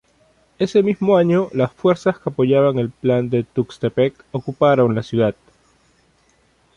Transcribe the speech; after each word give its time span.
Ese 0.57 0.81
mismo 0.81 1.15
año, 1.15 1.49
las 1.53 1.71
fuerzas 1.73 2.17
que 2.17 2.31
apoyaban 2.31 2.79
el 2.79 2.89
Plan 2.89 3.29
de 3.29 3.43
Tuxtepec 3.43 4.25
ocuparon 4.31 4.95
la 4.95 5.03
ciudad. 5.03 5.35